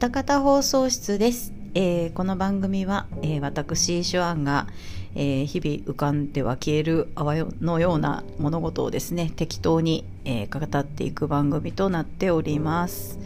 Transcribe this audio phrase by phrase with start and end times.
[0.00, 4.66] 歌方放送室です、えーこの番組は、えー私シュアンが、
[5.14, 13.18] えー日々浮かんでは消える泡のような物事をですね適当に、え語っていく番組となっております、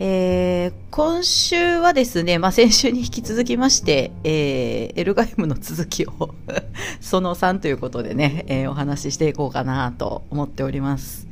[0.00, 6.34] えー今週はですね、まあ、先週に引き続きまして、えーエルガイムの続きを
[7.00, 11.28] その3ということでね、えーお話ししていこうかなと思っております。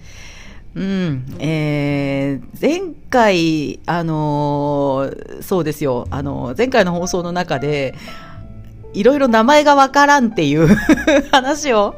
[0.74, 7.94] うん、えー前回、あのーそうですよ、あのー前回の放送の中で、
[8.92, 10.68] いろいろ名前がわからんっていう
[11.32, 11.96] 話を、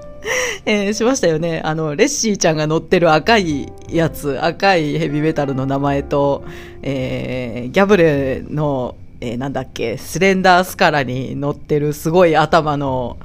[0.64, 1.60] えーしましたよね。
[1.64, 6.45] あの、レッシーちゃんが乗ってる赤いやつ、赤いヘビメタルの名前と、
[6.82, 13.18] えーギャブレの、えーなんだっけ、スレンダースカラに乗ってるすごい頭の、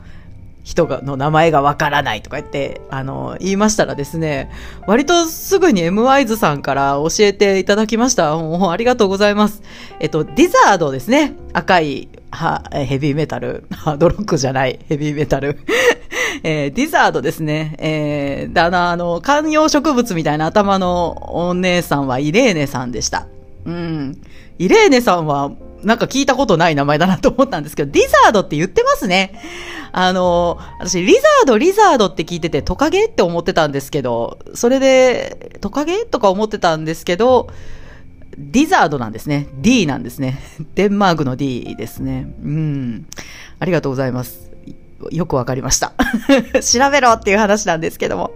[0.68, 4.52] 人がの名前がわからないとか言って、あの、言いましたらですね、
[4.86, 8.36] 割とすぐに m ワイズさんから教えていただきました。
[8.36, 9.64] もうありがとうございます。
[10.02, 11.36] えっと、ディザードですね。
[11.54, 13.64] 赤い、は、ヘビーメタル。
[13.72, 15.58] ハードロックじゃない、ヘビーメタル。
[16.44, 17.76] えーディザードですね。
[17.78, 23.26] えー、で、あの、あの、観葉植物みたいな頭のお姉さんはイレーネさんでした。
[23.66, 24.18] うん。
[24.60, 25.52] イレーネさんは、
[25.84, 29.40] なんか聞いたことない名前だなと思ったんですけど、リザードって言ってますね。
[29.92, 37.50] あの、私、リザード、リザードって聞いてて、トカゲって思ってたんですけど、それで、トカゲとか思ってたんですけど、
[38.38, 39.48] ディザードなんですね。
[39.62, 40.40] D なんですね。
[40.76, 42.28] デンマークの D ですね。
[42.44, 43.08] うん。
[43.60, 44.47] ありがとうございます。
[45.12, 45.94] よくわかりました。
[46.62, 48.32] 調べろっていう話なんですけども。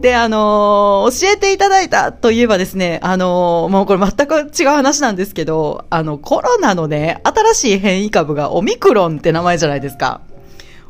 [0.00, 10.20] で、あのー教えていただいたといえばですね、あのーもうこれ全く違う話なんですけど、あの、コロナのね、新しい変異株がオミクロンって名前じゃないですか。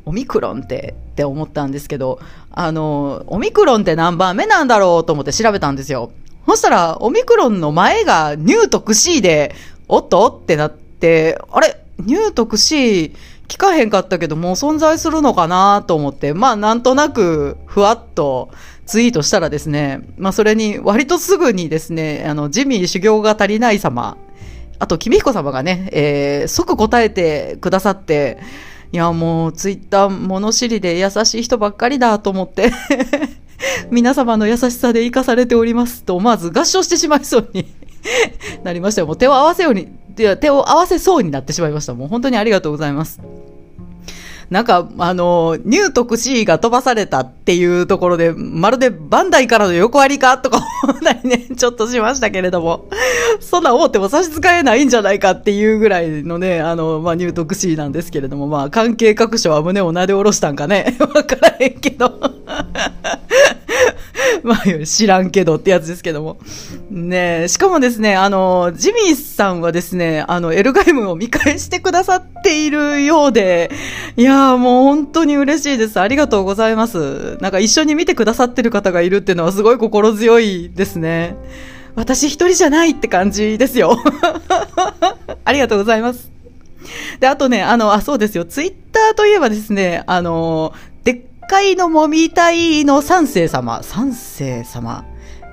[0.05, 2.19] オミクロンってって思ったんですけど、
[2.51, 6.11] あの、オミクロンって何番目なんだろうと思って調べたんですよ。
[6.47, 9.55] そしたら、オミクロンの前がニューとクシーで、
[9.87, 10.27] おっと？
[10.43, 11.79] ってなって、あれ？
[11.99, 13.15] ニューとクシー
[13.49, 18.51] 聞かへんかったけど、もう存在するのかなと思って、まあなんとなく、ふわっと
[18.87, 24.19] ツイートしたらですね、まあそれに割とすぐにですね、あの、ジミー修行が足りない様、
[24.79, 28.39] あと、君彦様がね、えー即答えてくださって、
[28.93, 32.71] いや、もう、ツイッター物知りで優しい人ばっかりだと思って、
[33.91, 37.67] 皆様の優しさで生かされておりますと、思わず合唱してしまいそうに
[38.65, 39.07] なりましたよ。
[39.07, 41.95] もう手を合わせように、手を合わせそうになってしまいました。
[41.95, 43.21] もう本当にありがとうございます。
[44.51, 52.89] なんか、あの、ニュートクシーが飛ばされたっていうところで、まるでバンダイからの横割りかとか思ったりね、 ちょっとしましたけれども、
[53.41, 62.19] そんな大手も差し支えないんじゃないかっていうぐらいのね、あの、まあ、ニュートクシーなんですけれども、まあ、関係各所は胸をなで下ろしたんかね、 わからへんけど。
[64.43, 66.39] まあ、知らんけどってやつですけども。
[66.91, 73.71] ねえしかもですね、あの、ジミーさんはですね、あの、エルガイムを見返してくださっているようで、
[74.17, 76.01] いやーもう本当に嬉しいです。
[76.01, 77.39] ありがとうございます。
[77.41, 81.37] なんか一緒に見てくださってる方がいるっていうのはすごい心強いですね。
[81.95, 83.99] 私一人じゃないって感じですよ。
[85.45, 86.31] ありがとうございます。
[87.21, 88.45] で、あとね、あの、あ、そうですよ。
[88.45, 90.73] ツイッターといえばですね、あの、
[91.49, 95.05] 回のもみたいの三世様、三世様、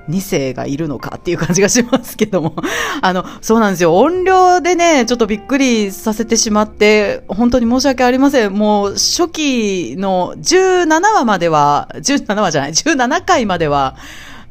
[0.08, 2.54] 二世がいるのかっていう感じがしますけども。
[3.00, 3.96] あの、そうなんですよ。
[3.96, 8.52] 音量でね、ちょっとびっくりさせてしまって、本当に申し訳ありません。
[8.52, 13.96] もう、初期の17話までは、17話じゃない、17回までは、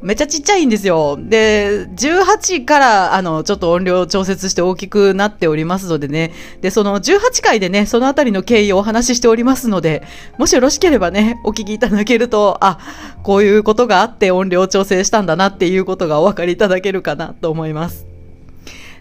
[0.02, 1.18] めっちゃちっちゃいんですよ。
[1.18, 6.32] で、18から、あの、ちょっと音量調節して大きくなっておりますのでね。
[6.60, 10.02] で、その18回でね、そのあたりの経緯をお話ししておりますので、
[10.38, 12.78] もしよろしければね、お聞きいただけると、あ、
[13.22, 18.06] こういうことがあって音量調整したんだなっていうことがお分かりいただけるかなと思います。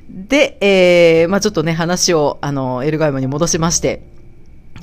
[0.10, 4.02] で、えー、まあちょっとね、話を、あの、エルガイムに戻しまして、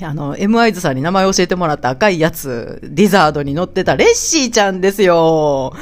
[0.01, 5.73] あの、M アイズさんに名前教えてもらった赤いやつ、ディザードに乗ってたレッシーちゃんですよ。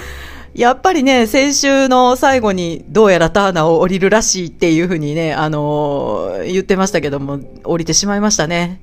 [0.54, 8.82] やっぱりね、先週の最後にどうやらターナを降りるらしいっていうふうにね、あのー言ってましたけども、降りてしまいましたね。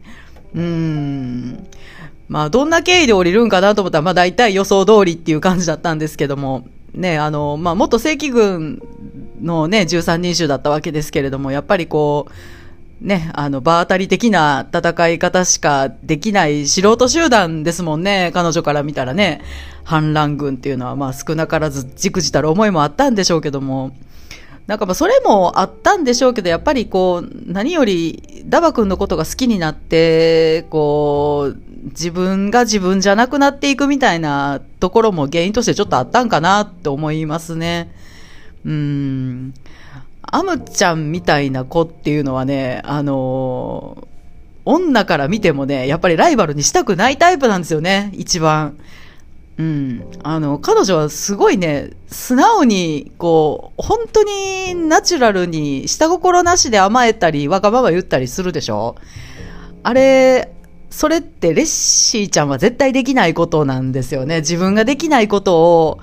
[0.55, 1.67] うーん。
[2.29, 8.83] まあ、どんな経緯で降りるんかなと思ったら、まあ大体予想通りっていう感じだったんですけども、ね、あの、まあ元正規軍
[9.43, 12.33] のね、13人衆だったわけですけれども、やっぱりこう、
[13.01, 19.41] ね、あの、場当たり的な戦い方しかできない素人集団ですもんね、彼女から見たらね。
[19.85, 23.97] 反乱軍っていうのは、まあ少なからずじくじたる思いもあったんでしょうけども。
[24.67, 31.57] なんかまあそれもあったんでしょうけど、やっぱりこう、何よりダバ君のことが好きになって、こう、
[31.91, 37.95] 自分が自分じゃなくなっていくみたいなところも原因としてちょっとあったんかなって思いますね。
[38.67, 39.55] うん。
[40.31, 44.09] アムちゃんみたいな子っていうのはね、あのー
[44.71, 48.77] 女から見てもね、やっぱりライバルにしたくないタイプなんですよね、一番。
[49.57, 50.05] うん。
[50.23, 58.97] あの、彼女はすごいね、素直に、こう、本当にナチュラルに、下心なしで甘えたり、わがまま言ったりするでしょ
[59.83, 60.53] あれ、
[60.91, 64.41] それってレッシーちゃんは絶対できないことなんですよね。
[64.41, 66.01] 自分ができないことを、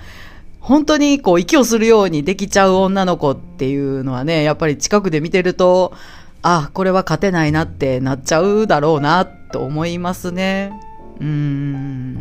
[0.65, 5.93] 本当にこう息をするようにできちゃう女の子っていうのはね、やっぱり近くで見てると、
[6.41, 10.73] あ、これは勝てないなってなっちゃうだろうなと思いますね。
[11.19, 12.15] うーん。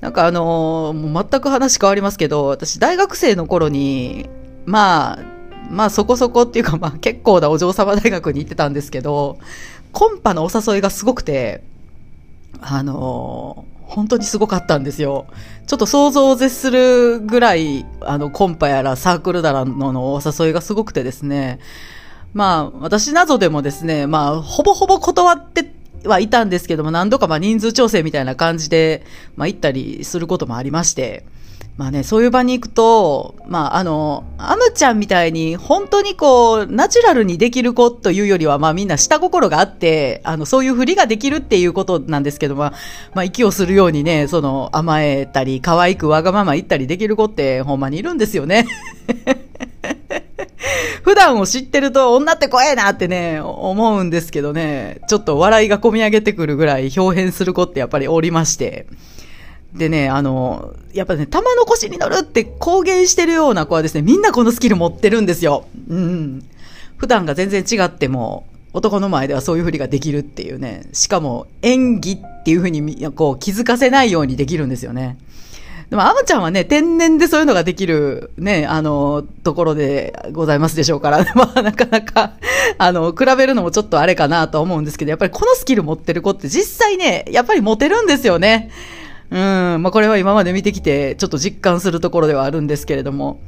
[0.00, 4.30] なんかあのもう全く話変わりますけど、私大学生の頃に、
[4.64, 5.24] まあ、
[5.68, 9.38] まあそこそこっていうかまあ結構なお嬢様大学に行ってたんですけど、
[9.92, 11.62] コンパのお誘いがすごくて、
[12.62, 15.26] あの本当にすごかったんですよ。
[15.66, 21.58] ちょっと想像を絶するぐらい、あの、コンパやらサークルだらののお誘いがすごくてですね、
[22.34, 25.72] まあ、私などでもですね、まあ、ほぼほぼ断って
[26.04, 29.04] はいたんですけども、何度かまあ人数調整みたいな感じで、
[29.36, 31.24] まあ行ったりすることもありまして、
[31.76, 42.72] まあね、そういう場に行くと、まああの、アムちゃんみたいに本当にこう、ナチュラルにできる子というよりは、まあみんな下心があって、あの、そういうふりができるっていうことなんですけど、まあ、
[43.14, 48.66] まあ息をするようにね、その甘えたり、可愛くわがまま言ったりできる子ってほんまにいるんですよね。
[51.04, 58.86] 普段を知ってると女って怖えなってね、思うんですけどね、ちょっと笑いが込み上げてくるぐらい表変する子ってやっぱりおりまして。
[59.76, 65.66] でね、あの、やっぱね、玉の腰に乗るって公言してるような子はですね、みんなこのスキル持ってるんですよ。
[65.88, 66.42] うん。
[66.96, 70.82] 普段が全然違っても、男の前ではそういうふりができるっていうね。
[70.92, 75.18] しかも演技っていうふうにこう気づかせないようにできるんですよね。
[75.90, 82.32] でも、アムちゃんはね、天然でそういうのができる、ね、あの、ところでございますでしょうから、 まあ、なかなか、
[82.76, 88.70] あの、比べるのもちょっとあれかなと思うんですけど、やっぱりこのスキル持ってる子って実際ね、やっぱり持てるんですよね。
[89.30, 93.40] うん、まあ、これは今まで見てきて、ちょっと実感するところではあるんですけれども。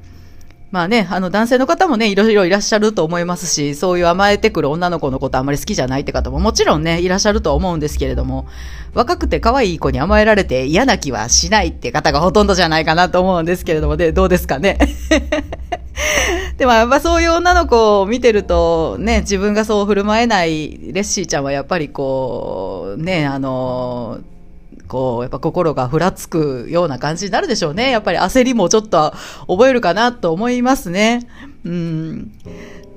[0.70, 8.46] まあね、あの男性の方もね、いろいろいらっしゃると思いますし、そういう甘えてくる女の子のことあんまり好きじゃないって方ももちろんね、いらっしゃると思うんですけれども、
[8.92, 14.78] 若くて可愛い子に甘えられて嫌な気はしないって方がほとんどじゃないかなと思うんですけれども、で、どうですかね？
[16.58, 24.18] でもやっぱそういう女の子を見てると、ね、自分がそう振る舞えないレッシーちゃんはやっぱりこう、ね、あの
[24.88, 27.90] こう、やっぱ心がふらつくような感じになるでしょうね。
[27.90, 29.12] やっぱり焦りもちょっと
[29.46, 31.28] 覚えるかなと思いますね。
[31.64, 32.32] うん。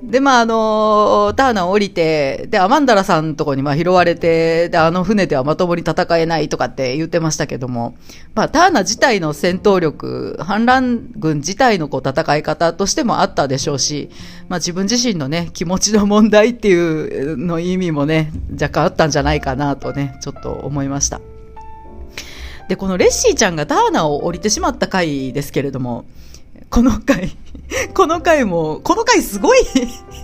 [0.02, 7.94] で、まあ、あの、ターナを降りて、で、アマンダラさんのとこにま拾われて、で、あの船ではまともに戦えないとかって言ってましたけども、
[8.34, 14.10] まあ、ターナ自体の戦闘力、反乱軍自体のこう戦い方としてもあったでしょうし、
[14.48, 21.20] まあ、自分自身のね、気持ちの問題っていうの意味もね、若干あったんじゃないかなとね、ちょっと思いました。
[22.72, 26.06] で、このレッシーちゃんがダーナを降りてしまった回ですけれども、
[26.70, 27.36] この回、
[27.92, 29.58] この回も、この回すごい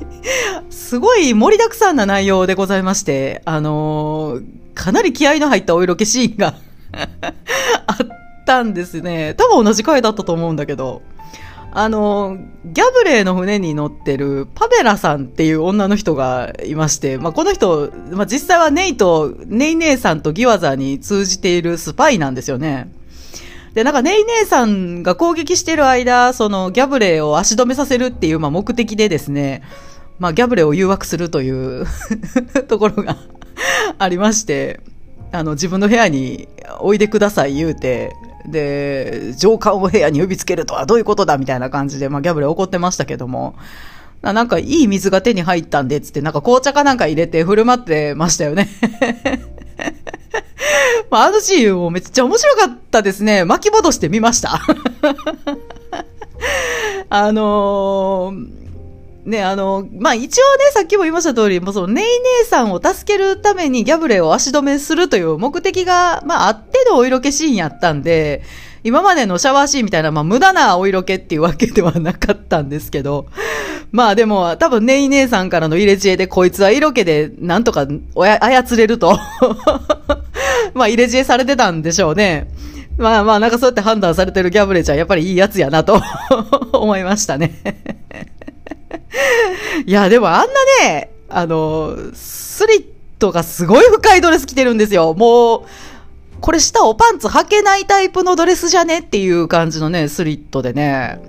[0.70, 6.54] すごい盛りだくさんな内容でございまして、あのー、かなり気合の入ったお色気シーンが
[7.86, 8.06] あっ
[8.46, 9.34] たんですね。
[9.34, 11.02] 多分同じ回だったと思うんだけど。
[11.80, 22.90] あの、ギャブレーの船に乗ってるパベラさんっていう女の人がいまして、まあ、この人、まあ、実際はネイと、ネイ姉さんとギワザに通じているスパイなんですよね。
[23.74, 29.62] で、なんかネイ姉さんが攻撃してる間、そのギャブレーを足止めさせるっていう、まあ、目的でですね、
[30.18, 31.86] まあ、ギャブレーを誘惑するという
[32.66, 33.18] ところが
[33.98, 34.80] ありまして、
[35.30, 36.48] あの、自分の部屋に
[36.80, 38.16] おいでください言うて、
[38.46, 43.56] で、上官を部屋に呼びつけるとはどういうことだみたいな感じで、まあ、ギャブレ怒ってましたけども、
[44.22, 48.68] なんかいい水が手に入ったんで、つって、なんか紅茶かなんか入れて振る舞ってましたよね。
[51.10, 53.44] まあ、あのシーンもめっちゃ面白かったですね。
[53.44, 54.60] 巻き戻してみました。
[57.10, 58.67] あのー
[59.24, 62.04] ね、あの、まあ、一応ね、さっきも言いました通り、もうその、ネイ
[62.40, 68.42] 姉さんを助けるためにギャブレを足止めするという目的が、まあ、あってのお色気シーンやったんで、
[68.84, 73.26] 今までのシャワーシーンみたいな、まあ、無駄なお色気っていうわけではなかったんですけど、
[73.90, 79.18] まあでも、多分ネイ姉さんからの入れ知恵で、こいつは色気で、なんとかおや操れると
[80.74, 82.48] まあ入れ知恵されてたんでしょうね。
[82.98, 86.02] まあまあ、なんかそうやって判断されてるギャブレちゃん、やっぱりいいやつやなと
[86.72, 87.97] 思いましたね
[89.86, 90.46] いや、でもあんな
[90.84, 92.84] ね、あの、スリッ
[93.18, 95.14] トがすごい深いドレス着てるんですよ。
[95.14, 95.62] もう、
[96.40, 101.20] これ下おパンツ履けないタイプのドレスじゃねっていう感じのね、スリットでね。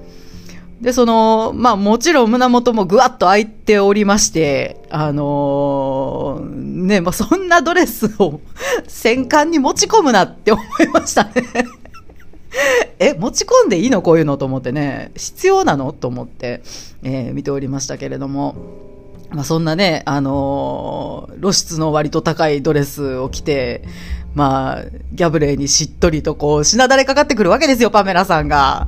[0.81, 6.45] で、その、まあもちろん胸元もぐわっと開いておりまして、あのー
[6.85, 8.39] ね、まあそんなドレスを
[8.87, 11.31] 戦艦に持ち込むなって思いましたね。
[12.99, 16.61] え、持ち込んでいいのこういうのと思ってね、必要なのと思って、
[17.03, 18.55] えー見ておりましたけれども。
[19.31, 23.83] まあそんなね、あのー露出の割と高いドレスを着て、
[24.35, 28.87] まあ、ギャブレーにしっとりとこう、品だれかかってくるわけですよ、パメラさんが。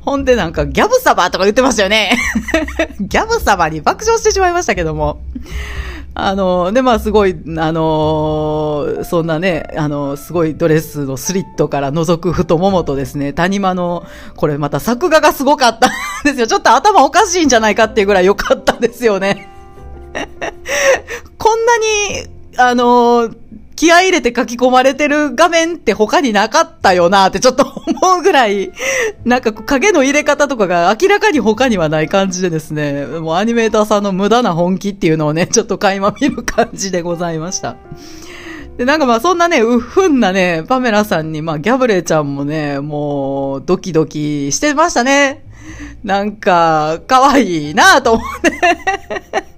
[0.00, 2.18] ほんでなんか、ギャブサバとか言ってましたよね。
[3.00, 5.20] ギャブサバに爆笑してしまいましたけども。
[6.14, 14.04] あの、で、まあ、すごい、あのそんなね、あの、すごいドレスのスリットから覗く太ももとですね、谷間の、
[14.36, 15.90] これまた作画がすごかったん
[16.24, 16.46] ですよ。
[16.46, 19.48] ちょっと頭おかしいんじゃないかっていうぐらい良かったですよね。
[21.38, 22.26] こんなに、
[22.58, 23.30] あの
[23.82, 28.70] 気合入れて書き込まれてる画面って他になかったよなってちょっと思うぐらい、
[29.26, 37.74] なんか影の入れ方とかが明らかに他にはない感じでですね、もうアニメーターさんの無駄な本気っていうのをね、 ちょっと垣間見る感じでございました。
[38.78, 45.42] で、なんかまあそんなね、うっふんなね、パメラさんに、まあギャブレーちゃんもね、もうドキドキしてましたね。
[46.04, 49.42] なんか、可愛いなと思って。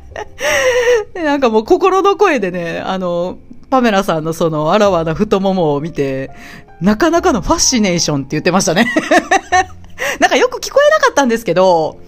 [1.14, 3.38] なんかもう心の声でね、あの、
[3.70, 6.30] パメラさんのそのあらわな太ももを見て、
[6.80, 8.86] なかなかのファッシネーションって言ってましたね。
[10.20, 11.98] なんかよく聞こえなかったんですけど、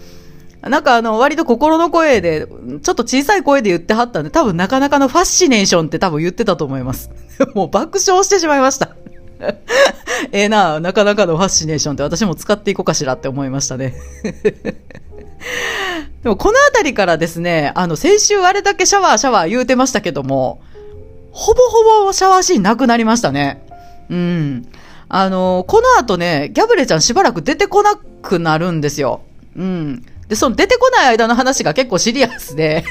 [0.62, 7.11] なんかあの、割と心の声で、ちょっと小さい声で言ってはったんで、多分なかなかのファッシネーションって多分言ってたと思います。
[7.55, 8.90] もう爆笑してしまいました。
[10.33, 13.95] ええな、なかなかのファッシネーションって私も使っていこうかしらって思いましたね。
[16.23, 20.61] でもこのあたりからですね、あの、先週あれだけシャワーシャワー言うてましたけども、
[21.33, 23.66] ほぼほぼシャワーシーンなくなりましたね。
[24.09, 24.69] うん。
[25.09, 29.21] あの、この後ね、ギャブレちゃんしばらく出てこなくなるんですよ。
[29.57, 30.05] うん。
[30.28, 32.85] で、その出てこない間の話が結構シリアスで、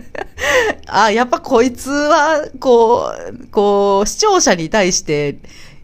[0.86, 3.12] あ、やっぱこいつは、こ
[3.42, 5.38] う、こう、視聴者に対して、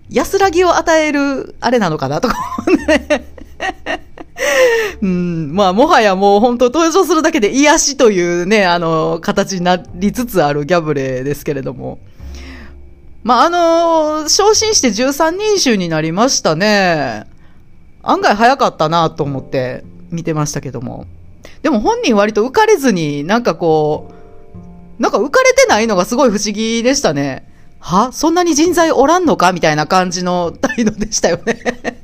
[0.09, 3.26] 安らぎを与える、あれなのかなとか思うね。
[5.02, 11.99] うん、まあ、もはやもう本当登場するだけで癒しというね、あの、形になりつつあるギャブレーですけれども。
[13.23, 17.26] まあ、あの、昇進して13人衆になりましたね。
[18.02, 21.06] 案外早かったなと思って見てましたけども。
[21.62, 24.11] でも本人割と浮かれずに、なんかこ
[24.99, 27.47] う、なんか浮かれてないのがすごい不思議でしたね。
[27.78, 28.12] は？
[28.12, 29.52] そんなに人材おらんのか？
[29.52, 32.00] みたいな感じの態度でしたよね。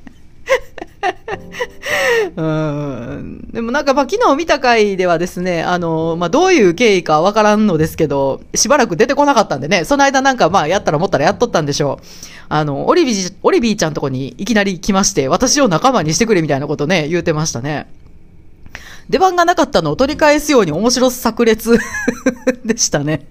[2.37, 3.49] うん。
[3.53, 12.07] でもなんかま昨日見た回ではですね、あの、まあどういう経緯かわからんのですけど、しばらく出てこなかったんでね、その間なんかまあやったら思ったらやっとったんでしょう。
[12.49, 17.87] あの、オリビー、オリビーちゃんとこにいきなり来まして、私を仲間にしてくれみたいなことね、言うてましたね。
[19.09, 21.79] 出番がなかったのを取り返すように面白炸裂
[22.65, 23.27] でしたね。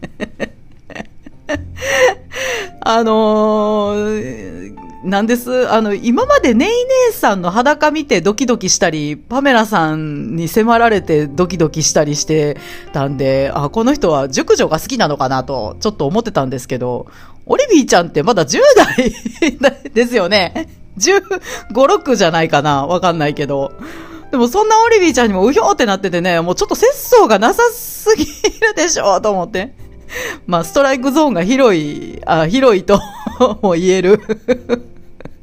[2.87, 5.67] あのー、なんです。
[5.71, 6.69] あの、今までネイ
[7.07, 12.57] 姉さんの裸見てドキドキしたり、パメラさんに迫られてドキドキしたりして
[12.93, 17.07] たんで、あ、この人は熟女が好きなのかなと、ちょっと思ってたんですけど、
[17.47, 20.69] オリビーちゃんってまだ10代 ですよね。
[20.99, 21.23] 15、
[21.71, 23.73] 6じゃないかなわかんないけど。
[24.29, 29.73] でもそんなオリビーちゃんにもうひょーってなっててね、もうちょっと節操がなさすぎるでしょと思って。
[30.47, 32.99] まあ、ストライクゾーンが広い、あ、広いと
[33.61, 34.21] も言える。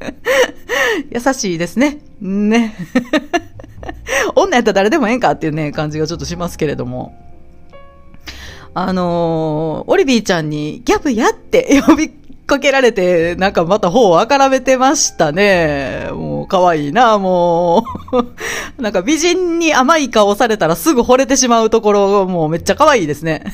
[1.10, 1.98] 優しいですね。
[2.20, 2.74] ね。
[4.34, 7.14] 女やったら誰でもええんかっていうね、感じがちょっとしますけれども。
[8.74, 12.08] あのー、オリビーちゃんにギャブやって呼び
[12.46, 16.08] かけられて、なんかまた方をあからめてましたね。
[16.12, 17.84] もう可愛いな、も
[18.78, 18.82] う。
[18.82, 23.44] なんか美人に甘い顔されたらすぐ惚れてしまうところ、もうめっちゃ可愛いですね。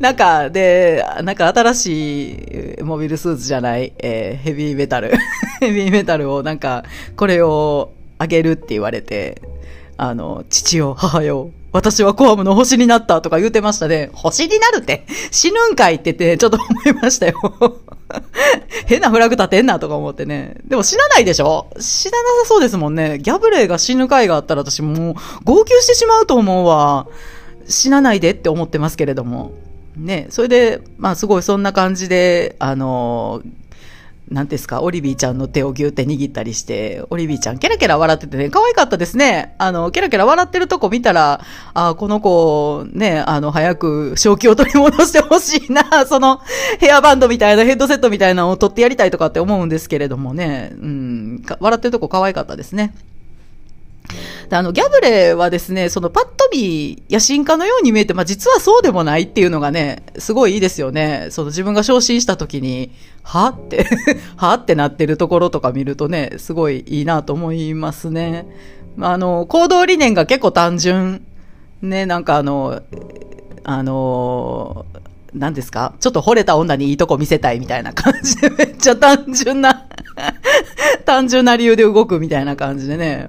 [0.00, 2.30] なんか、で、なんか新し
[2.78, 5.12] いモビルスーツじゃない、えーヘビーメタル。
[5.60, 6.84] ヘビーメタルをなんか、
[7.16, 9.42] これをあげるって言われて、
[9.96, 14.10] あの、父よ、母よ、私はコアムの星になったとか言うてましたね。
[14.12, 15.04] 星になるって？
[15.32, 17.34] 死ぬんかいって言って、ちょっと思いましたよ。
[18.86, 20.54] 変なフラグ立てんなとか思ってね。
[20.64, 21.66] でも死なないでしょ？
[21.78, 23.18] 死ななさそうですもんね。
[23.18, 25.14] ギャブレーが死ぬ回があったら私もう
[25.44, 27.06] 号泣してしまうと思うわ。
[27.68, 29.52] 死なないでって思ってますけれども。
[29.98, 33.42] ね、それで、まあすごいそんな感じで、あの、
[34.30, 39.54] なんですか、オリビーちゃんの手をギューって握ったりして、オリビーちゃんケラケラ笑っててね、可愛かったですね。
[39.58, 41.40] あの、ケラケラ笑ってるとこ見たら、
[41.72, 46.40] あこの子、ね、あの、早く正気を取り戻してほしいな、 その、
[46.78, 52.94] ヘアバンドみたいな、ヘッドセットみたいなのを取ってやりたいとかって思うんですけれどもね、うん、笑ってるとこ可愛かったですね。
[54.48, 61.28] であの、ギャブレはですね、そのパッと見野心家のように見えて、まあ実はそうでもないっていうのがね、すごいいいですよね。
[61.30, 62.90] その自分が昇進した時に、
[63.22, 63.86] はって
[64.36, 68.46] はってなってるところとか見るとね、すごいいいなと思いますね。
[68.96, 71.24] まあの、行動理念が結構単純。
[71.82, 72.80] ね、なんかあの、
[73.64, 74.86] あの、
[75.34, 75.92] 何ですか？
[76.00, 79.84] ちょっと惚れた女にいいとこ見せたいみたいな感じで、めっちゃ単純な
[81.04, 83.28] 単純な理由で動くみたいな感じでね。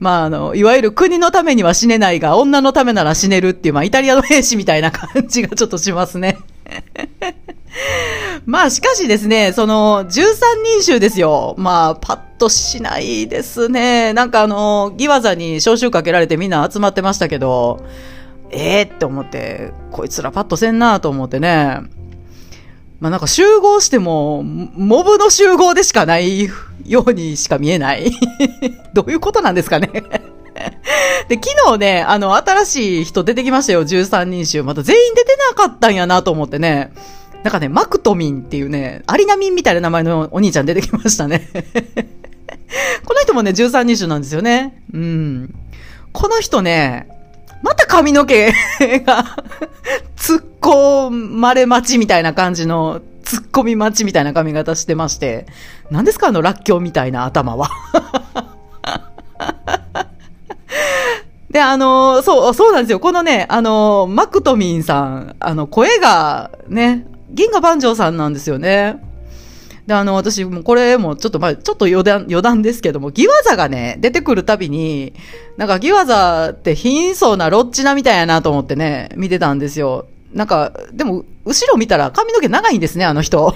[0.00, 6.38] まあ、あの、いわゆる国のためには死ねないが、女のためなら死ねるっていう、まあ、イタリアの兵士みたいな感じがちょっとしますね。
[8.46, 10.10] まあ、しかしですね、その、13
[10.64, 11.54] 人衆ですよ。
[11.58, 14.14] まあ、パッとしないですね。
[14.14, 17.84] なんかあの、ギワザに招集かけられてみんな集まってましたけど、
[18.50, 21.80] ええー、って思って、こいつらパッとせんなと思ってね。
[23.00, 26.48] まあなんか集合しても、モブの集合でしかない
[26.86, 28.12] ようにしか見えない
[28.92, 29.88] どういうことなんですかね
[31.28, 34.62] で、昨日ね、あの、新しい人出てきましたよ、13人衆。
[34.62, 36.92] また全員出てなかったんやなと思ってね。
[37.42, 41.48] なんかね、マクトミンっていうね、アリナミンみたいな名前のお兄ちゃん出てきましたね。
[43.04, 44.82] この人もね、13人衆なんですよね。
[44.92, 45.54] うん。
[46.12, 47.08] この人ね、
[47.62, 49.24] また髪の毛が
[50.16, 55.46] 突っ込まれ待ちみたいな感じの、突っ込み待ちみたいな髪型してまして、
[55.90, 57.70] 何ですかあの、らっきょうみたいな頭は。
[61.50, 63.00] で、あの、そう、そうなんですよ。
[63.00, 69.02] このね、あの、マクトミンさん、あの、声がね、銀河万丈さんなんですよね。
[69.90, 75.14] で、あの、私、もこれもちょっと、まあ、ちょっと余談、余談ですけども、ギワザがね、出てくるたびに、
[75.56, 80.06] なんかギワザって貧相なロッチナみたいやなと思ってね、見てたんですよ。
[80.32, 83.52] なんか、でも、後ろ見たら髪の毛長いんですね、あの人。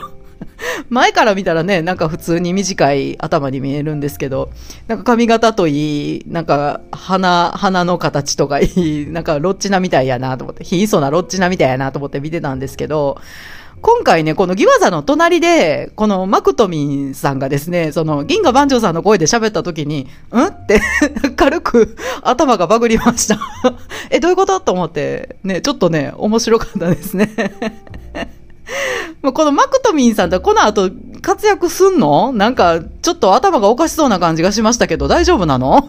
[0.91, 4.51] 前から見たらね、なんか普通に短い頭に見えるんですけど、
[4.89, 13.21] なんか髪型といい、なんか鼻、鼻の形とかいい、なんかロッチナみたいやなと思って、貧相なロッチナみたいやなと思って見てたんですけど、
[13.87, 20.47] 今回ね、このギワザの隣で、このマクトミンさんがですね、その銀河万丈さんの声で喋った時に、うん？
[20.47, 20.81] って
[21.37, 23.39] 軽く頭がバグりました。
[24.09, 24.59] え、どういうこと？
[24.61, 27.29] と思って、ね、ちょっとね、面白かったですね。
[29.35, 32.33] このマクトミンさんってこの後活躍すんの？
[32.33, 35.87] なんか、ちょっと頭がおかしそうな感じがしましたけど、大丈夫なの？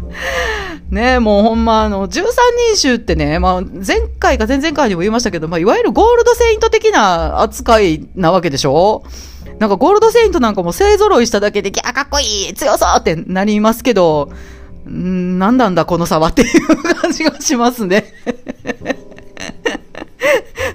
[0.90, 2.22] ねえ、もうほんま、あの、13
[2.70, 9.02] 人衆ってね、まあ、前回か前々回にも言いましたけど、まあ、いわゆるゴールドセイント的な扱いなわけでしょ？
[9.58, 14.30] なんかゴールドセイントなんかも勢揃いしただけで、ギャーかっこいい強そうってなりますけど、
[14.88, 18.14] んなんなんだこの差はっていう感じがしますね。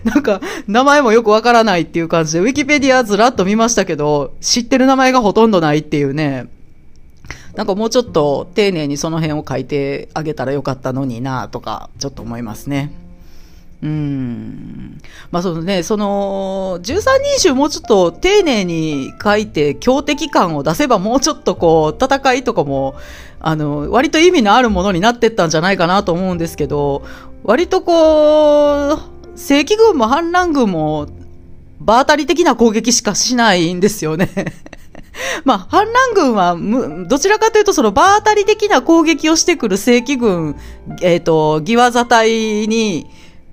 [0.03, 6.47] なんか、名前もよくわからないっていう感じで、ウィキペディアずらっと見ましたけど、知ってる名前がほとんどないっていうね。
[7.55, 12.91] なんかもうちょっと丁寧にその辺を書いてあげたらよかったのになとか、ちょっと思いますね。
[13.83, 15.01] うん。
[15.29, 22.95] まあそのね、その、13人衆もうちょっと丁寧に書いて強敵感を出せばもうちょっとこう、戦いとかも、
[23.39, 27.03] あの、割と意味のあるものになってったんじゃないかなと思うんですけど、
[27.43, 28.99] 割とこう、
[29.35, 31.07] 正規軍も反乱軍も、
[31.81, 34.29] 場当たり的な攻撃しかしないんですよね
[35.45, 36.57] まあ、反乱軍は、
[37.07, 40.55] どちらかというと、その場当たり的な攻撃をしてくる正規軍、
[41.01, 43.07] えっ、ー、と、ギワザ隊に、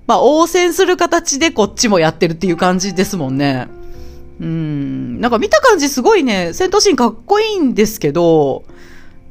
[0.07, 3.67] まあ、応戦する形でこっちもやってるっていう感じですもんね。
[4.39, 5.21] うん。
[5.21, 8.63] なんか見た感じすごいね、戦闘シーンかっこいいんですけど、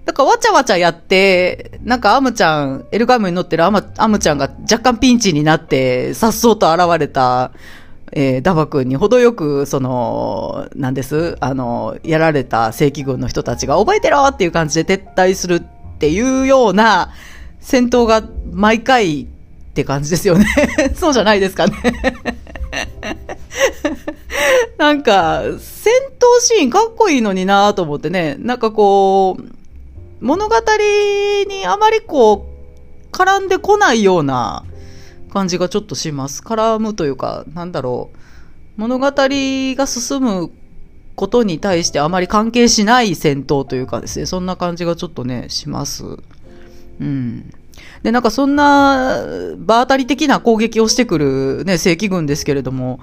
[0.06, 7.52] なんかわちゃわちゃやって、なんかアムちゃん、エルガムに乗ってるアムアムちゃんが若干ピンチになって、さっそうと現れた、
[8.12, 15.62] えー、ダバ君に程よく、その、なんです、あの、やられた正規軍の人たちが覚えてろっていう感じで撤退するっ
[15.98, 17.12] ていうような
[17.60, 19.26] 戦闘が毎回っ
[19.74, 20.44] て感じですよね。
[20.96, 21.74] そうじゃないですかね。
[24.76, 29.42] なんか、戦闘シーンかっこいいのになと思ってね、なんかこう、
[30.20, 30.54] 物語
[31.48, 32.50] にあまりこう、
[33.12, 34.64] 絡んでこないような
[35.30, 36.42] 感じがちょっとします。
[36.42, 38.18] 絡むというか、なんだろう。
[38.76, 40.50] 物語が進む
[41.14, 46.04] ことに対してあまり関係しない戦闘というかですね、そんな感じがちょっとね、します。
[47.00, 47.52] うん。
[48.02, 49.22] で、なんかそんな、
[49.58, 53.00] 場当たり的な攻撃をしてくるね、正規軍ですけれども、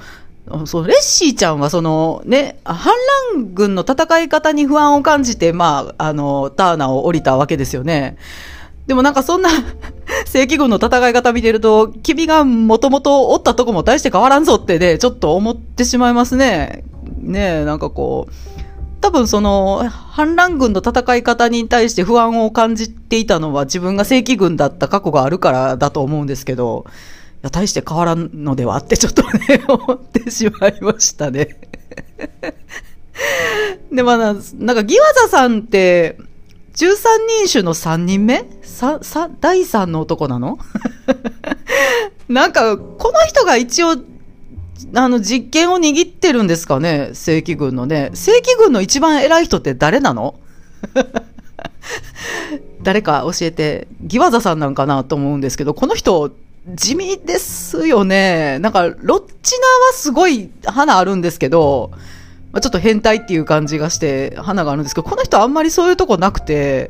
[0.66, 2.94] そのレッシーちゃんはそのね、反
[3.36, 8.18] 乱軍の戦い方に不安を感じて、まあ、あの、ターナを降りたわけですよね。
[8.88, 9.50] でもなんかそんな
[10.26, 16.84] 正規軍の戦い方見てると、君がもともとおったとこも大して変わらんぞってね、ちょっと思ってしまいますね。
[17.20, 18.34] ねえ、なんかこう、
[19.02, 26.92] 多分その、反乱軍の戦い方に対して不安を感じていたのは自分が正規軍だった過去があるからだと思うんですけど、い
[27.44, 31.58] や、大して変わらんのではってちょっとね、 思ってしまいましたね。
[33.92, 34.36] で、まあ、なん
[34.76, 36.18] か、ギワザさんって、
[36.78, 36.96] 13
[37.46, 38.46] 人種の3人目？
[38.62, 40.60] さ、さ、第3の男なの？
[42.30, 43.96] なんか、この人が一応、
[44.94, 47.10] あの、実権を握ってるんですかね？
[47.14, 48.12] 正規軍のね。
[48.14, 50.36] 正規軍の一番偉い人って誰なの？
[52.84, 56.30] 誰か教えて、ギワザさんなんかなと思うんですけど、この人、
[56.76, 58.60] 地味ですよね。
[58.60, 61.92] なんか、ロッチナはすごい花あるんですけど、
[62.58, 66.90] ま、ちょっと変態っていう感じがして花があるんですけど、この人あんまりそういうとこなくて、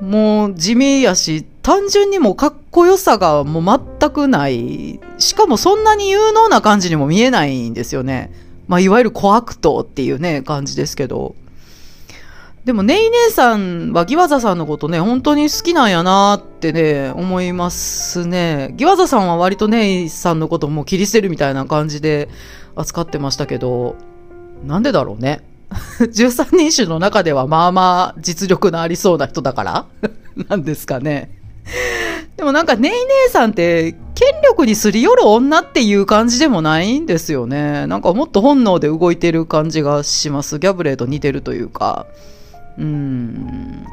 [0.00, 5.00] もう地味やし、単純にもかっこよさがもう全くない。
[5.18, 8.32] しかもそんなに有能な感じにも見えないんですよね。
[8.68, 11.34] まあ、いわゆる小悪党っていうね、感じですけど。
[12.64, 18.72] でも、ネイ姉さんはギワザさんのことね、本当に好きなんやなってね、思いますね。
[18.76, 22.28] ギワザさんは割とネイさんのことも切り捨てるみたいな感じで
[22.76, 23.96] 扱ってましたけど、
[24.66, 25.42] なんでだろうね。
[25.98, 29.86] 13人種の中ではまあまあ実力のありそうな人だから
[30.48, 31.30] なんですかね。
[32.36, 37.86] でもなんかネイ姉さんって権力にすり寄る女っていう感じでもないんですよね。
[37.86, 40.58] なんかもっと本能で動いてる感じがします。
[40.58, 42.06] ギャブレーと似てるというか。
[42.78, 43.86] うん。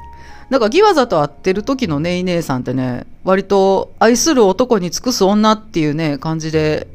[0.49, 6.87] なんかギワザと会ってる時のネイ姉さんってね、割と愛する男に尽くす女っていうね、感じで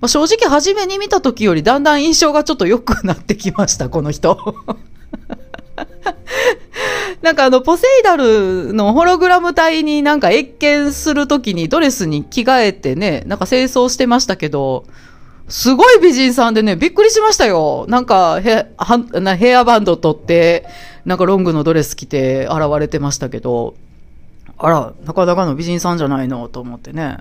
[0.00, 4.54] まあ、正直初めに見た時よりだんだん印象がちょっと良くなってきました、この人。
[7.22, 14.84] なんかあの、ポセイダルのホログラム体になんか謁見するときにドレスに着替えてね、なんか清掃してましたけど、
[15.48, 17.86] すごい美人さんでね、びっくりしましたよ。
[17.88, 18.66] なんかヘ、
[19.38, 20.66] ヘアバンド取って、
[21.04, 23.74] なんかロングのドレス着て現れてましたけど、
[24.56, 27.18] あら、なかなかの美人さんじゃないのと思ってね。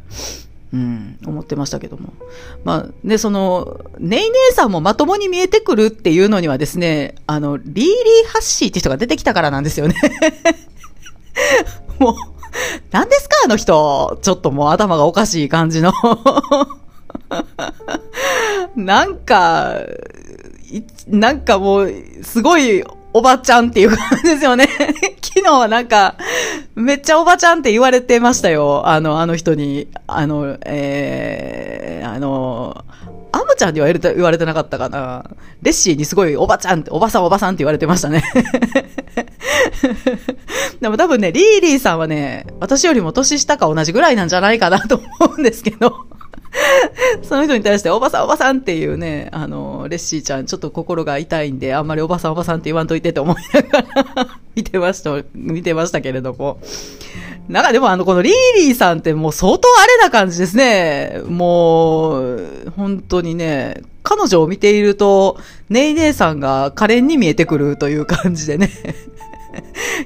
[0.74, 2.14] うん、思ってましたけども。
[2.64, 7.86] まあ、ね、その、ネイネイさんもまともに見えてくるっていうのにはですね、あの、リーリー・
[8.28, 9.96] ハッシーって人が出てきたからなんですよね。
[12.00, 12.16] もう、
[12.90, 14.18] 何ですかあの人。
[14.24, 15.94] ちょっともう頭がおかしい感じの。
[18.76, 19.80] なんか、
[21.08, 24.67] なんかもう、すごいおばちゃんっていう感じですよね。
[25.21, 26.15] 昨日はなんか、
[26.76, 28.82] めっちゃおばちゃんって言われてましたよ。
[28.86, 29.88] あの、あの人に。
[30.08, 32.84] あの、えー、あの、
[33.32, 35.26] アムちゃんには言われて言われてなかったかな。
[35.62, 38.23] レッシーにすごいおばちゃんって、おばさんおばさんって言われてましたね。
[40.82, 46.06] でも多分ね、リーリーさんはね、私よりも年下か同じぐらいなんじゃないかなと思うんですけど。
[47.24, 53.82] その人に対して、おばさんおばさんっていうね、あの、レッシーちゃん、ちょっと心が痛いんで、あんまりおばさんおばさんって言わんといてと思いなが
[54.16, 56.60] ら 見てました、見てましたけれども。
[57.50, 61.22] なんかでもあの、このリーリーさんってもう相当あれな感じですね。
[61.28, 65.38] もう、本当にね、彼女を見ていると、
[65.70, 68.70] ネイネイさんが可憐に見えてくるという感じでね。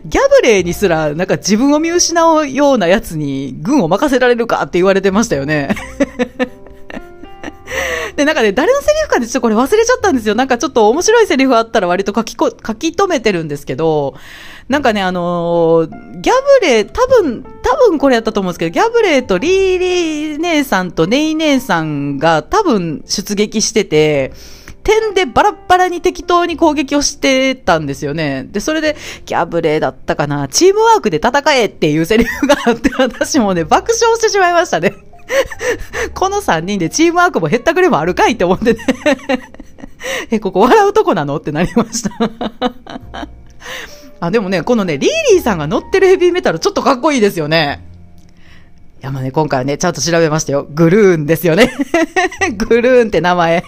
[0.06, 5.76] ギャブレーにすら、なんか自分を見失うようなやつに軍を任せられるかって言われてましたよね。
[8.16, 10.34] で、なんかね、誰のセリフかでちょっとこれ忘れちゃったんですよ。
[10.34, 14.16] なんかちょっと面白いセリフあったら割と書きこ、書き留めてるんですけど、
[14.70, 24.34] なんかね、あのー、ギャブレー、多分、多分これやったと思うんですけど、ギャブレーとリーリー姉さんとネイ姉さんが多分出撃してて、
[24.88, 28.48] 点でバラバラに適当に攻撃をしてたんですよね。
[28.50, 28.96] で、それで、
[29.26, 34.94] ギャブレーだったかな、チームワークで戦えっていうセリフがあって、 私もね、爆笑してしまいましたね。
[36.16, 38.80] この3人でチームワークもへったくれもあるかいって思ってね
[40.32, 42.12] え、ここ笑うとこなのってなりました
[44.22, 47.87] あ、でもね、このね、リーリーさんが乗ってるヘビーメタルちょっとかっこいいですよね。
[49.00, 50.68] いや、まあね、今回はね、ちゃんと調べましたよ。
[50.70, 51.72] グルーンですよね。
[52.58, 53.64] グルーンって名前。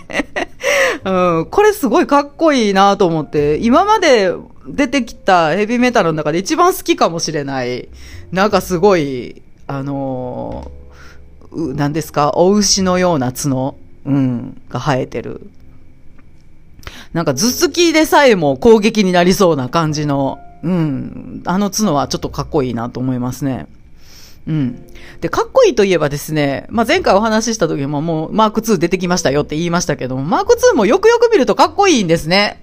[1.05, 4.33] うん、これすごいかっこいいなと思って、今まで
[4.67, 7.89] 出てきたヘビーメタルの中で一番好きかもしれない。
[8.31, 15.49] なんかすごい、あのー、何ですか、お牛のような角、うん、が生えてる。
[17.13, 23.67] なんか頭突きでさえも攻撃になりそうな感じの、うん、あの角はちょっとかっこいいなと思いますね。
[24.49, 24.83] うん。
[25.21, 32.61] で、かっこいいといえばですね、まあ、前回お話しした時ももうマーク2出てきましたよって言いましたけども、マーク2もよくよく見るとかっこいいんですね。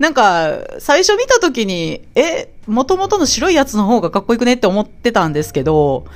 [0.00, 4.54] なんか、最初見た時に、え、元々の白いやつの方がかっこよくね？
[4.54, 6.06] って思ってたんですけど、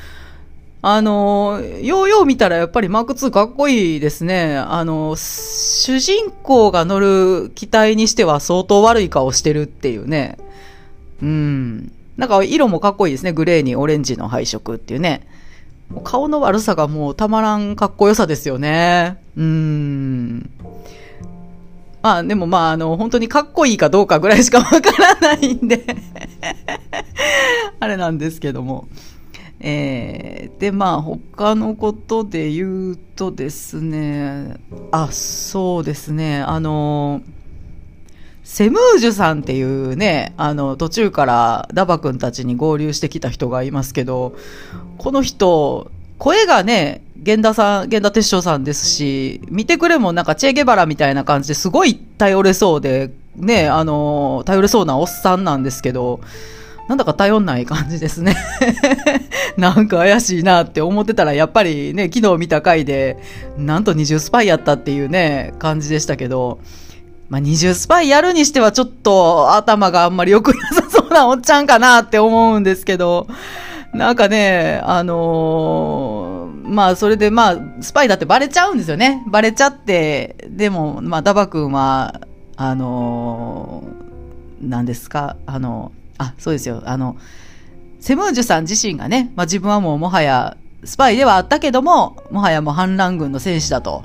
[0.83, 4.57] あの、ようよう見たらやっぱりマーク2かっこいいですね。
[4.57, 10.39] あの、主人公が乗る機体にしては相当悪い顔してるっていうね。
[11.23, 11.93] うん。
[12.17, 13.33] なんか色もかっこいいですね。
[13.33, 15.27] グレーにオレンジの配色っていうね。
[16.05, 19.23] 顔の悪さがもうたまらんかっこよさですよね。
[19.37, 20.51] うん。
[22.03, 25.85] まあでもまああの本当にかっこいいかどうかぐらいしかわからないんで
[27.79, 28.89] あれなんですけども。
[29.65, 34.57] えー、でまあ他のことで言うとですね、
[34.91, 37.23] あ、そうですね、あの、
[38.53, 44.37] セムージュさんっていうね、あの、途中からダバ君たちに合流してきた人がいますけど、
[44.99, 56.21] この人、声がね、源田さん、源田鉄章さんですし、見てくれもなんかチェゲバラみたいな感じですごい頼れそうで、ね、あの、頼れそうなおっさんなんですけど、
[56.91, 58.37] なんだか頼んない感じですね。
[59.57, 63.17] なんか怪しいなって思ってたら、やっぱりね、昨日見た回で、
[63.57, 66.59] なんと20スパイやったっていうね、感じでしたけど、
[67.29, 73.27] まあ、20スパイやるにしてはちょっと頭があんまり良くなさそうなおっちゃんかなって思うんですけど、
[73.93, 79.23] なんかね、あのー、まあ、それでまあ、スパイだってバレちゃうんですよね。
[79.29, 82.21] バレちゃって、でも、まあ、ダバ君は、
[82.57, 87.17] あのー、何ですか、あの、あ、そうですよ、あの、
[88.01, 94.05] セムージュさん自身がね、まあ、自分はもうもはや、スパイではあったけども、もはやもう反乱軍の戦士だと。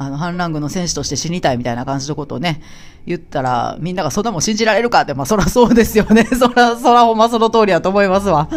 [0.00, 2.62] あの、反乱軍の戦士として死にたいみたいな感じのことをね、
[3.04, 6.24] 言ったら、みんながそんなもん信じられるかって、まあそらそうですよね。
[6.38, 8.48] そら、そらほんまその通りやと思いますわ。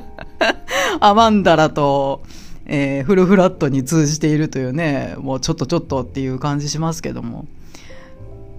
[1.00, 2.22] アマンダラと、
[2.66, 7.46] えー、フルフラットに通じているというね、もうちょっとちょっとっていう感じしますけども。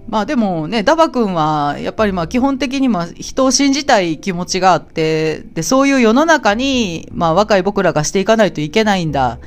[0.08, 9.38] まあでもね、ダバ君は、やっぱりまあ基本的にまあ人を信じたい気持ちがあって、で、そういう世の中に、まあ若い僕らがしていかないといけないんだ。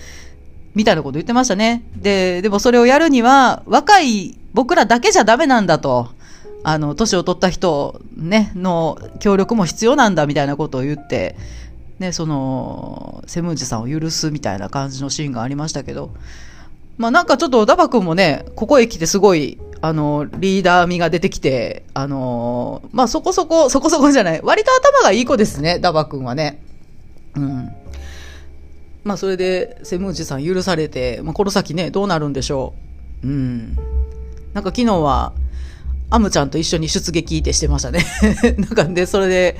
[0.76, 1.84] みたいなこと言ってましたね。
[1.96, 6.10] で、でもそれをやるには、若い僕らだけじゃダメなんだと。
[6.64, 11.36] あの、年を取った人、ね、の協力も必要なんだみたいなことを言って、
[12.00, 16.12] ね、その、セムージさんを許すみたいな感じのシーンがありましたけど、
[16.98, 26.62] まあなんかちょっとダバ君もね、ここへ来てすごい、あの、リーダー味が出てきて、あのまあそこそこ、そこそこじゃない、割と頭がいい子ですね、ダバ君はね。
[27.36, 27.72] うん。
[29.04, 32.74] まあそれで、セムージさん許されて、まあこの先ね、どうなるんでしょ
[33.24, 33.28] う。
[33.28, 33.76] うん。
[34.54, 35.34] なんか昨日は、
[36.10, 38.06] アムちゃんと一緒に出撃ってしてましたね。
[38.58, 39.58] なんかで、それで、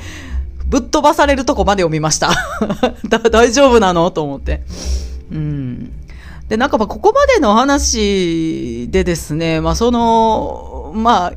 [0.68, 2.32] ぶっ飛ばされるとこまでを見ました。
[3.32, 4.12] 大丈夫なの？
[4.12, 4.64] と思って。
[5.32, 5.92] うん。
[6.48, 11.34] で、なんかまあここまでの話でですね、まあその、まあ、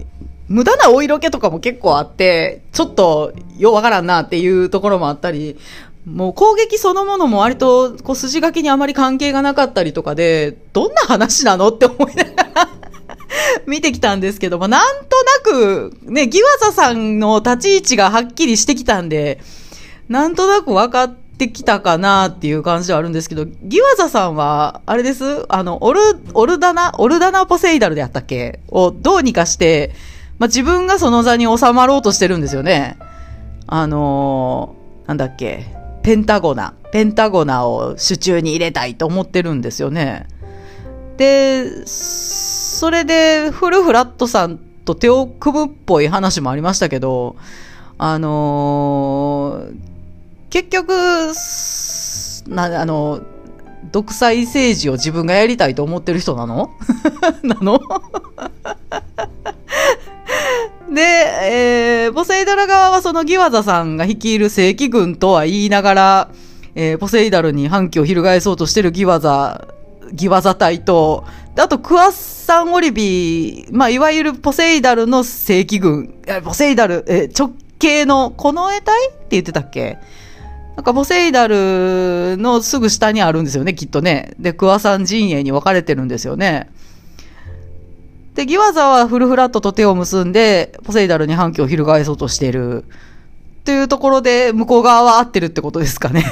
[0.48, 5.56] 無駄なお色気とかも結構あって、ちょっとようわからんなっていうところもあったり、
[6.06, 12.68] もう攻撃そのものも割とこう筋書きにあまり関係がなかったりとかで、どんな話なのって思いながら
[13.66, 19.40] 見てきたんですけども、なんとなく、ね、ギワザさんの立ち位置がはっきりしてきたんで、
[20.08, 25.44] なんとなく分かってきたかなっていう感じではあるんですけど、ギワザさんは、あれです？
[25.48, 26.00] あの、オル、
[26.34, 28.60] オルダナ、オルダナポセイダルであったっけ？
[28.68, 29.92] をどうにかして、
[30.38, 32.96] まあ、自分がその座に収まろうとしてるんですよね。
[33.66, 35.75] あのー、なんだっけ？
[36.06, 40.28] ペンタゴナ、ペンタゴナを手中に入れたいと思ってるんですよね。
[41.16, 47.34] で、それで、フルフラットさんと手を組むっぽい話もありましたけど、
[47.98, 49.74] あのー、
[50.48, 50.92] 結局、
[52.54, 53.22] な、あの、
[53.90, 56.70] 独裁政治を自分がやりたいと思ってる人なの？
[57.42, 57.80] なの？
[60.92, 66.30] で、えー、ポセイダル側はそのギワザさんが率いる正規軍とは言いながら、
[66.74, 69.66] えー、ポセイダルに反旗を翻そうとしてるギワザ、
[70.12, 71.24] ギワザ隊と、
[71.58, 79.98] あとクワッサンオリビー、まあ、いわゆるポセイダルの正規軍、ポセイダル、えー、直系の、この絵隊って言ってたっけ？
[80.76, 84.34] なんかポセイダルのすぐ下にあるんですよね、きっとね。
[84.38, 86.70] で、クワサン陣営に分かれてるんですよね。
[88.36, 92.84] で、ギワザはフルフラットと手を結んで、ポセイダルに反旗を翻そうとしている。
[93.64, 96.22] というところで、向こう側は合ってるってことですかね。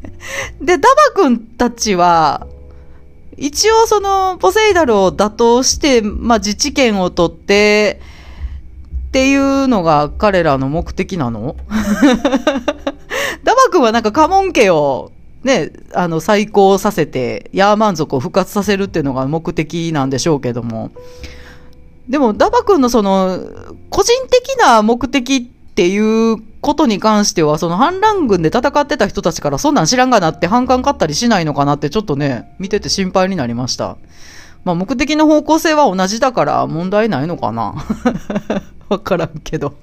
[0.62, 2.46] で、ダバ君たちは、
[3.36, 8.00] 一応その、ポセイダルを打倒して、まあ、自治権を取って、
[9.08, 11.54] っていうのが彼らの目的なの？
[13.44, 15.12] ダバ君はなんかカモン家を
[15.44, 20.92] ね、あの、再興させて、ヤーマン族を復活させるっていうのが目的なんでしょうけども、
[22.08, 23.38] でも、ダバ君のその、
[23.90, 25.40] 個人的な目的っ
[25.74, 33.96] ていうことに関しては、その反乱軍で戦ってた人たちからそんなん知らんがなって反感買ったりしないのかなってちょっとね、見てて心配になりました。
[34.64, 37.74] まあ目的の方向性は同じだから問題ないのかな
[38.88, 39.74] わからんけど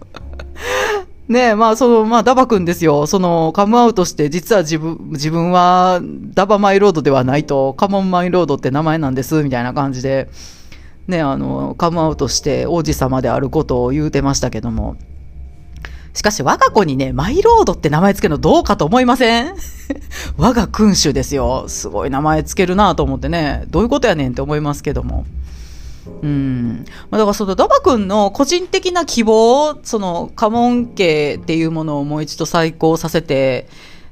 [1.30, 3.06] ねえ、まあ、その、まあ、ダバ君ですよ。
[3.06, 6.02] その、カムアウトして、実は自分、自分は、
[6.34, 10.28] ダバマイロードではないと、カモンマイロードって名前なんです、みたいな感じで、
[11.10, 14.96] ね、あの、カムアウトして王子様であることを言うてましたけども。
[16.14, 19.56] しかし、我が子にね、マイロードって名前つけるのどうかと思いません？
[20.38, 21.66] 我が君主ですよ。
[21.68, 25.26] すごい名前つけるなと思ってね、どういうことやねんって思いますけども。
[26.22, 26.86] うん。
[27.10, 33.68] まあ、だからそのダバ君の個人的な希望、その家紋家っていうものをもう一度再興させて、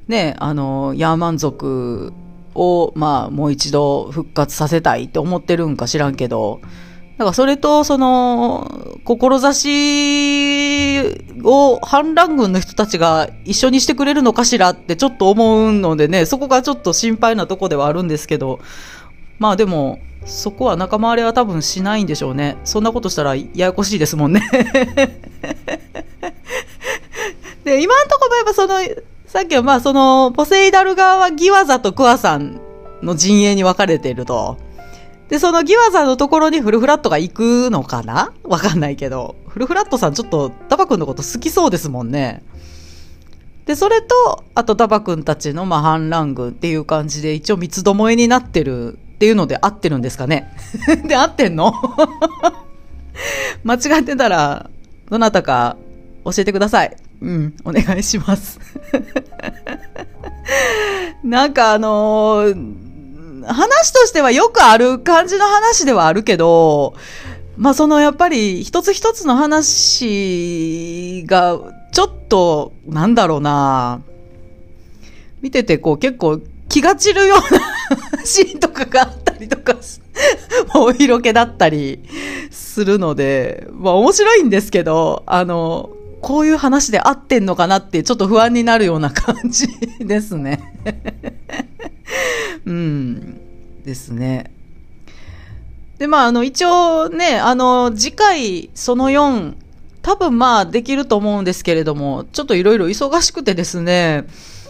[0.07, 2.13] ね、あの、ヤーマン族
[2.55, 6.61] を、まあ、もう一度復活させたいって思ってるんか知らんけど、
[7.17, 9.67] だからそれと、その、志
[11.43, 18.59] を反乱軍の人たちが一緒にしてくれるのかしらってちょっと思うのでね、そこがちょっと心配なとこではあるんですけど、
[19.39, 22.57] まあでも、そこは仲間割れは多分しないんでしょうね。
[22.65, 24.47] そんなことしたらややこしいですもんね
[27.63, 28.79] で、今んところやっぱその、
[29.25, 32.59] さっきはまあその、ポセイダル側はギワザとクワさん
[33.01, 34.66] の陣営に分かれていると。
[35.29, 38.33] で、そのギワザのところにフルフラットが行くのかな？
[38.43, 39.35] わかんないけど。
[39.47, 42.43] フルフラットさんちょっとダバ君のこと好きそうですもんね。
[43.65, 50.53] で、それと、あとダバ君たちのまあ反乱軍っていう感じで一応三つどもえになってるっていうので合ってるんですかね？
[51.05, 51.73] で、合ってんの？
[53.65, 54.69] 間違ってたら、
[55.09, 55.75] どなたか
[56.23, 56.95] 教えてください。
[57.19, 58.59] うん、お願いします
[61.23, 62.75] なんかあのー、
[63.53, 66.95] 話としてはよくある感じの話ではあるけど、
[67.57, 71.59] まあそのやっぱり一つ一つの話が
[71.91, 74.01] ちょっと、なんだろうな。
[75.41, 77.37] 見ててこう結構気が散るよう
[78.17, 79.75] なシーンとかがあったりとか、
[80.75, 82.03] お色気だったり
[82.51, 85.89] するので、まあ面白いんですけど、あの、
[86.21, 89.67] こういう話で合ってんのかなってちょっと不安になるような感じ
[89.99, 90.73] ですね。
[92.65, 93.37] うん。
[93.85, 94.51] ですね。
[95.97, 99.55] で、まあ、あの、一応ね、あの、次回、その4、
[100.01, 104.25] 多分まあ、できると思うんですけれども、ちょっといろいろ忙しくてですね、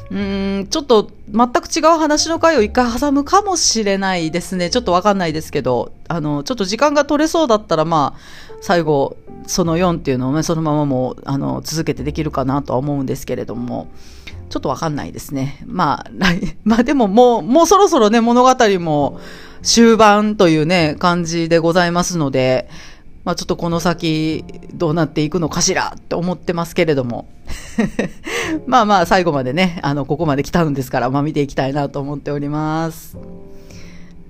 [0.09, 4.69] うんちょっと全く違う話の回を一回挟むかもしれないですね。
[4.69, 8.19] ちょっとわかんないですけど、あの、ちょっと時間が取れそうだったら、まあ、
[8.61, 13.87] 最後、その4っていうのをね、そのままもう、あの、続けてできるかなとは思うんですけれども、
[14.49, 15.61] ちょっとわかんないですね。
[15.65, 16.09] まあ、
[16.63, 19.19] まあでももう、もうそろそろね、物語も
[19.61, 22.69] 終盤というね、感じでございますので、
[23.27, 27.27] まあ、ちょっとこの先どうなっていくのかしらって思ってますけれども
[28.67, 33.17] まあまあ最後までね、あの、ここまで来たんですから、まあ見ていきたいなと思っております。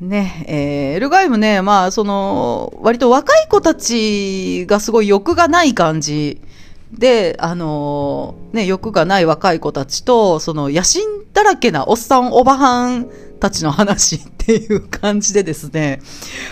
[0.01, 6.41] ね、えー、エルガイムね、まあその、割と若い子たちがすごい欲がない感じ
[6.91, 13.07] で、あのね、欲がない若い子たちと、その野心だらけなおっさんおばはん
[13.39, 16.01] たちの話っていう感じでですね、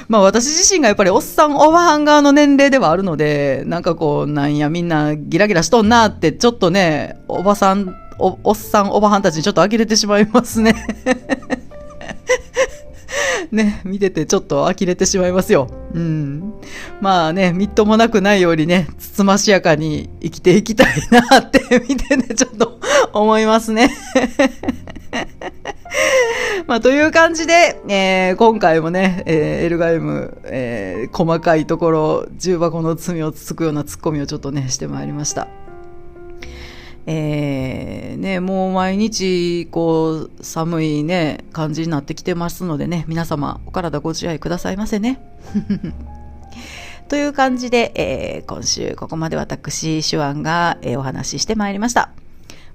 [0.07, 10.75] まあ私自身がやっぱりおっさんおばはん側の年齢ではあるので、なんかこう、なんやみんなギラギラしとんなって、ちょっとね、おばさん、おおっさんおばはんたちにちょっと呆れてしまいますね。
[13.51, 15.67] ね、見ててちょっと呆れてしまいますよ。
[15.93, 16.53] うん。
[17.01, 22.79] まあね、みっともなくないようにね、つつましやかに生きていきたいなって 見てね、ちょっと
[23.13, 23.91] 思いますね。
[26.67, 35.47] まあ、という感じで、えー、今回もね、えー、エルガイム、えー、細かいところ、重箱の罪をつつくようなツッコミをちょっとね、してまいりました。
[37.07, 45.19] えー、ね、もう毎日、こう、寒いね、感じになってきてますのでね、皆様、お体ご自愛くださいませね。
[47.07, 52.09] という感じで、えー、今週、ここまで私、手腕が、えー、お話ししてまいりました。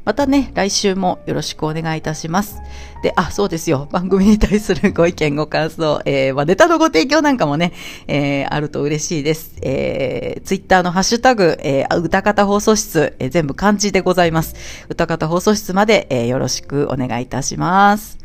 [0.04, 2.60] またね、来週もよろしくお願いいたします。
[3.02, 3.86] で、あ、そうですよ。
[3.92, 7.72] 番組に対するご意見、ご感想、えー、まあ、ネタのご提供なんかもね、
[8.06, 9.56] えー、あると嬉しいです。
[9.62, 14.54] えー、ツイッターのハッシュタグ、えー、歌方放送室、えー、全部漢字でございます。
[14.88, 18.18] 歌方放送室まで、えー、よろしくお願いいたします。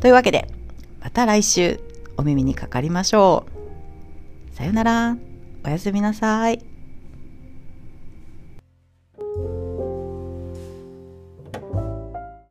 [0.00, 0.48] というわけで、
[1.02, 1.80] また来週、
[2.18, 3.46] お耳にかかりましょ
[4.54, 4.56] う。
[4.56, 5.16] さよなら。
[5.64, 6.69] おやすみなさい。